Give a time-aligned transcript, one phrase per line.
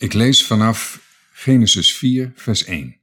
[0.00, 3.00] Ik lees vanaf Genesis 4, vers 1.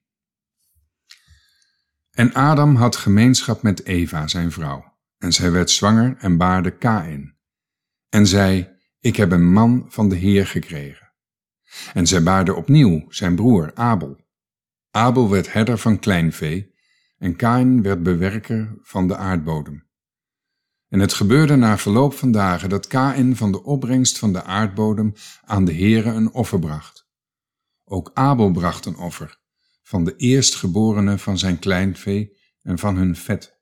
[2.12, 7.38] En Adam had gemeenschap met Eva, zijn vrouw, en zij werd zwanger en baarde Kain.
[8.10, 8.70] En zei,
[9.00, 11.14] ik heb een man van de Heer gekregen.
[11.94, 14.26] En zij baarde opnieuw zijn broer Abel.
[14.92, 16.76] Abel werd herder van kleinvee,
[17.18, 19.87] en Kain werd bewerker van de aardbodem.
[20.90, 25.14] En het gebeurde na verloop van dagen dat Kain van de opbrengst van de aardbodem
[25.44, 27.08] aan de Heere een offer bracht.
[27.84, 29.40] Ook Abel bracht een offer,
[29.84, 33.60] van de eerstgeborene van zijn kleinvee en van hun vet.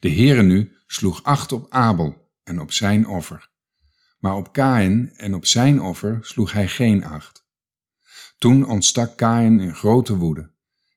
[0.00, 3.50] De Heere nu sloeg acht op Abel en op zijn offer,
[4.18, 7.46] maar op Kain en op zijn offer sloeg hij geen acht.
[8.38, 10.50] Toen ontstak Kain in grote woede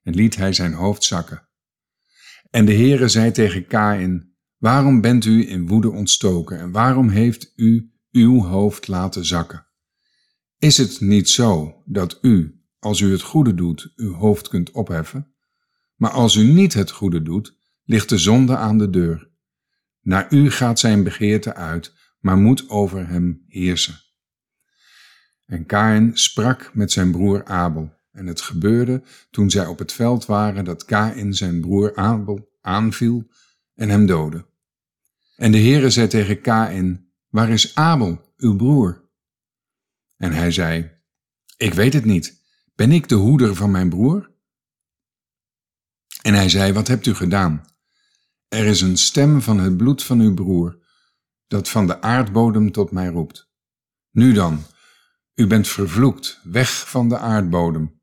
[0.04, 1.48] en liet hij zijn hoofd zakken.
[2.50, 4.31] En de Heere zei tegen Kain,
[4.62, 9.68] Waarom bent u in woede ontstoken en waarom heeft u uw hoofd laten zakken?
[10.58, 15.34] Is het niet zo dat u, als u het goede doet, uw hoofd kunt opheffen?
[15.96, 19.30] Maar als u niet het goede doet, ligt de zonde aan de deur.
[20.02, 24.00] Naar u gaat zijn begeerte uit, maar moet over hem heersen.
[25.46, 27.94] En Kain sprak met zijn broer Abel.
[28.12, 33.28] En het gebeurde toen zij op het veld waren dat Kain zijn broer Abel aanviel
[33.74, 34.50] en hem doodde.
[35.42, 39.10] En de Heere zei tegen Kain, waar is Abel, uw broer?
[40.18, 40.92] En hij zei,
[41.58, 42.42] ik weet het niet,
[42.76, 44.32] ben ik de hoeder van mijn broer?
[46.22, 47.66] En hij zei, wat hebt u gedaan?
[48.48, 50.84] Er is een stem van het bloed van uw broer,
[51.48, 53.52] dat van de aardbodem tot mij roept.
[54.12, 54.64] Nu dan,
[55.36, 58.02] u bent vervloekt, weg van de aardbodem,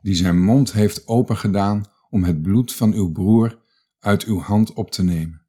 [0.00, 3.62] die zijn mond heeft opengedaan om het bloed van uw broer
[3.98, 5.47] uit uw hand op te nemen.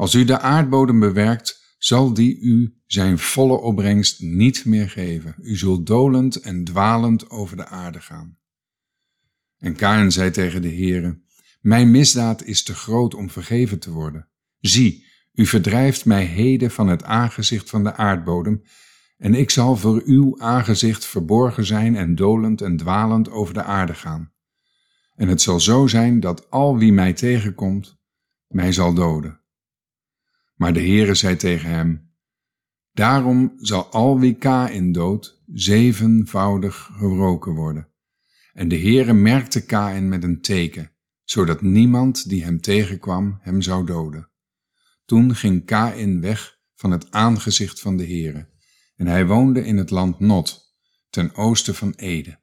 [0.00, 5.34] Als u de aardbodem bewerkt, zal die u zijn volle opbrengst niet meer geven.
[5.38, 8.38] U zult dolend en dwalend over de aarde gaan.
[9.58, 11.20] En Kain zei tegen de Heere,
[11.60, 14.28] Mijn misdaad is te groot om vergeven te worden.
[14.60, 18.62] Zie, u verdrijft mij heden van het aangezicht van de aardbodem,
[19.16, 23.94] en ik zal voor uw aangezicht verborgen zijn en dolend en dwalend over de aarde
[23.94, 24.32] gaan.
[25.14, 27.98] En het zal zo zijn dat al wie mij tegenkomt,
[28.46, 29.40] mij zal doden.
[30.60, 32.12] Maar de Heere zei tegen hem,
[32.92, 37.88] Daarom zal al wie Kain dood zevenvoudig gewroken worden.
[38.52, 40.90] En de Heere merkte Kain met een teken,
[41.24, 44.30] zodat niemand die hem tegenkwam hem zou doden.
[45.04, 48.48] Toen ging Kain weg van het aangezicht van de Heere,
[48.96, 50.74] en hij woonde in het land Not,
[51.10, 52.38] ten oosten van Ede.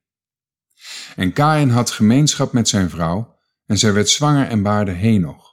[1.15, 3.35] En Kain had gemeenschap met zijn vrouw,
[3.65, 5.46] en zij werd zwanger en baarde Henoch.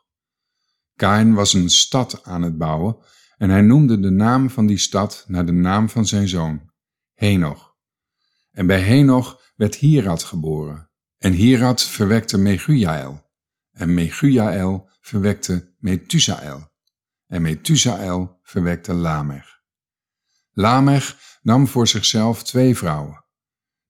[0.97, 2.97] Kain was een stad aan het bouwen
[3.37, 6.71] en hij noemde de naam van die stad naar de naam van zijn zoon,
[7.15, 7.77] Henoch.
[8.51, 10.91] En bij Henoch werd Hierad geboren.
[11.19, 13.33] En Hierad verwekte Megujael.
[13.71, 16.73] En Megujael verwekte Methusael.
[17.27, 19.63] En Methusael verwekte Lamech.
[20.53, 23.25] Lamech nam voor zichzelf twee vrouwen.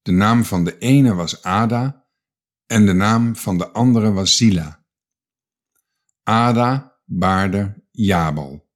[0.02, 2.06] De naam van de ene was Ada
[2.66, 4.84] en de naam van de andere was Zila.
[6.22, 8.72] Ada baarde Jabal.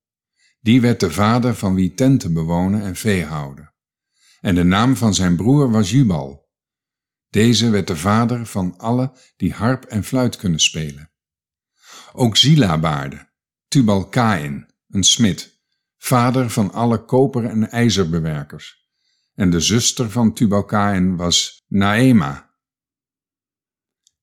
[0.61, 3.73] Die werd de vader van wie tenten bewonen en vee houden.
[4.41, 6.49] En de naam van zijn broer was Jubal.
[7.31, 11.11] Deze werd de vader van alle die harp en fluit kunnen spelen.
[12.13, 13.29] Ook Zila baarde,
[13.69, 15.61] Tubal Kain, een smid,
[15.97, 18.89] vader van alle koper- en ijzerbewerkers.
[19.35, 22.51] En de zuster van Tubal Kain was Naema.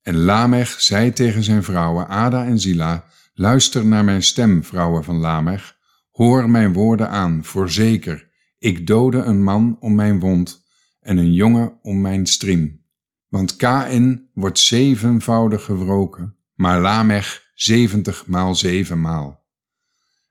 [0.01, 3.05] En Lamech zei tegen zijn vrouwen Ada en Zila,
[3.37, 5.77] Luister naar mijn stem, vrouwen van Lamech.
[6.11, 8.31] Hoor mijn woorden aan, voorzeker.
[8.57, 10.65] Ik dode een man om mijn wond
[10.99, 12.85] en een jongen om mijn striem.
[13.27, 19.45] Want Kain wordt zevenvoudig gewroken, maar Lamech zeventig maal zevenmaal.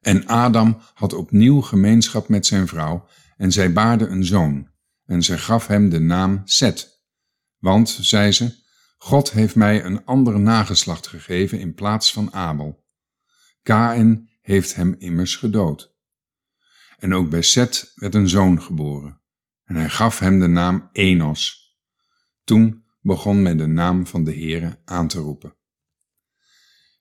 [0.01, 4.69] En Adam had opnieuw gemeenschap met zijn vrouw en zij baarde een zoon
[5.07, 7.05] en zij gaf hem de naam Set.
[7.59, 8.55] Want, zei ze,
[8.99, 12.84] God heeft mij een ander nageslacht gegeven in plaats van Abel.
[13.65, 15.95] Kain heeft hem immers gedood.
[16.99, 19.21] En ook bij Seth werd een zoon geboren,
[19.65, 21.75] en hij gaf hem de naam Enos.
[22.45, 25.57] Toen begon men de naam van de Heere aan te roepen.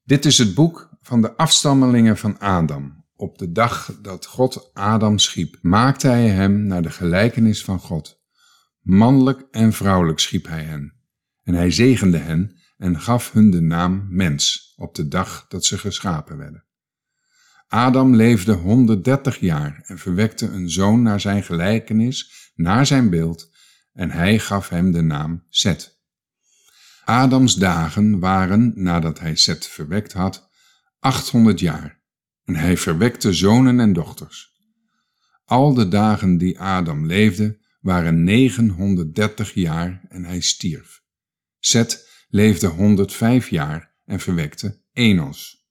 [0.04, 3.06] Dit is het boek van de afstammelingen van Adam.
[3.16, 8.22] Op de dag dat God Adam schiep, maakte hij hem naar de gelijkenis van God.
[8.82, 10.94] Mannelijk en vrouwelijk schiep hij hen.
[11.44, 15.78] En hij zegende hen en gaf hun de naam mens op de dag dat ze
[15.78, 16.66] geschapen werden.
[17.68, 23.52] Adam leefde 130 jaar en verwekte een zoon naar zijn gelijkenis, naar zijn beeld,
[23.94, 26.02] en hij gaf hem de naam Seth.
[27.04, 30.50] Adams dagen waren, nadat hij Seth verwekt had,
[31.00, 32.02] 800 jaar,
[32.46, 34.52] en hij verwekte zonen en dochters.
[35.46, 41.02] Al de dagen die Adam leefde, waren 930 jaar en hij stierf.
[41.60, 45.68] Seth leefde 105 jaar en verwekte Enos.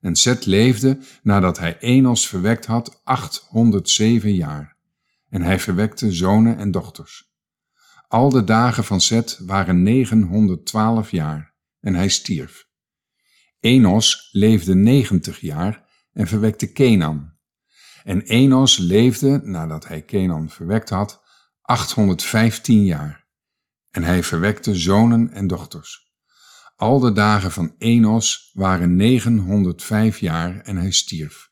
[0.00, 4.76] En Seth leefde nadat hij Enos verwekt had 807 jaar.
[5.28, 7.34] En hij verwekte zonen en dochters.
[8.08, 12.68] Al de dagen van Seth waren 912 jaar en hij stierf.
[13.60, 17.34] Enos leefde 90 jaar en verwekte Kenan.
[18.04, 21.22] En Enos leefde, nadat hij Kenan verwekt had,
[21.62, 23.26] 815 jaar.
[23.90, 26.05] En hij verwekte zonen en dochters.
[26.76, 31.50] Al de dagen van Enos waren 905 jaar en hij stierf.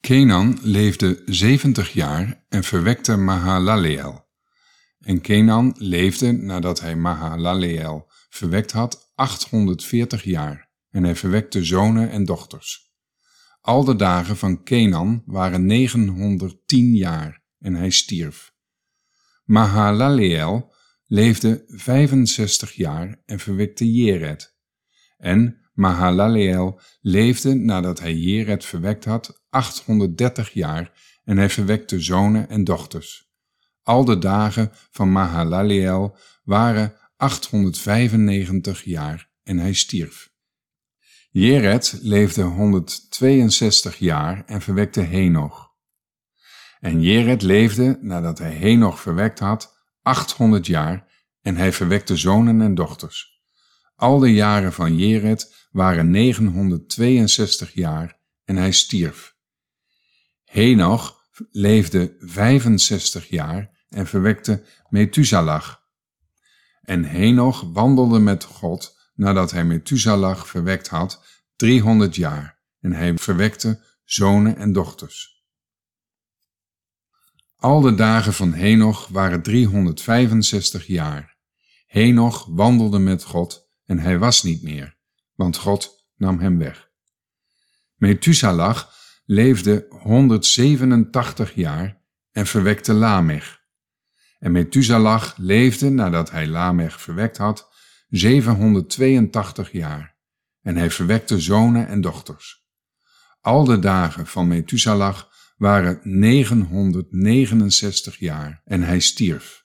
[0.00, 4.30] Kenan leefde 70 jaar en verwekte Mahalaleel.
[4.98, 12.24] En Kenan leefde nadat hij Mahalaleel verwekt had 840 jaar en hij verwekte zonen en
[12.24, 12.92] dochters.
[13.60, 18.52] Al de dagen van Kenan waren 910 jaar en hij stierf.
[19.44, 20.74] Mahalaleel
[21.06, 24.51] leefde 65 jaar en verwekte Jered.
[25.22, 30.92] En Mahalaleel leefde nadat hij Jered verwekt had 830 jaar
[31.24, 33.30] en hij verwekte zonen en dochters.
[33.82, 40.30] Al de dagen van Mahalaleel waren 895 jaar en hij stierf.
[41.30, 45.70] Jered leefde 162 jaar en verwekte Henoch.
[46.80, 51.06] En Jered leefde, nadat hij Henoch verwekt had, 800 jaar
[51.42, 53.31] en hij verwekte zonen en dochters.
[54.02, 59.36] Al de jaren van Jered waren 962 jaar en hij stierf.
[60.44, 65.74] Henoch leefde 65 jaar en verwekte Methuselah.
[66.80, 71.24] En Henoch wandelde met God nadat hij Methuselah verwekt had
[71.56, 75.44] 300 jaar en hij verwekte zonen en dochters.
[77.56, 81.36] Al de dagen van Henoch waren 365 jaar.
[81.86, 83.61] Henoch wandelde met God
[83.92, 84.96] en hij was niet meer,
[85.34, 86.90] want God nam hem weg.
[87.96, 88.82] Methuselah
[89.24, 93.60] leefde 187 jaar en verwekte Lamech.
[94.38, 97.70] En Methuselah leefde nadat hij Lamech verwekt had
[98.08, 100.16] 782 jaar
[100.62, 102.66] en hij verwekte zonen en dochters.
[103.40, 105.18] Al de dagen van Methuselah
[105.56, 109.64] waren 969 jaar en hij stierf.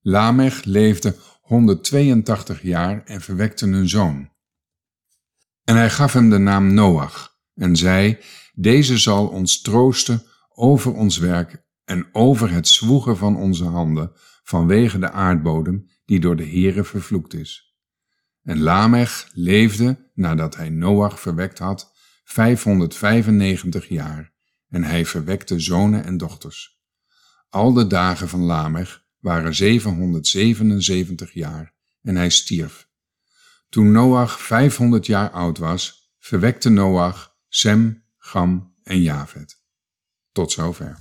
[0.00, 1.16] Lamech leefde
[1.52, 4.30] 182 jaar en verwekte een zoon.
[5.64, 8.18] En hij gaf hem de naam Noach en zei,
[8.54, 14.12] deze zal ons troosten over ons werk en over het zwoegen van onze handen
[14.42, 17.76] vanwege de aardbodem die door de Heere vervloekt is.
[18.42, 21.92] En Lamech leefde, nadat hij Noach verwekt had,
[22.24, 24.32] 595 jaar
[24.68, 26.80] en hij verwekte zonen en dochters.
[27.48, 32.88] Al de dagen van Lamech waren 777 jaar en hij stierf.
[33.68, 39.62] Toen Noach 500 jaar oud was, verwekte Noach Sem, Gam en Javet.
[40.32, 40.90] Tot zover.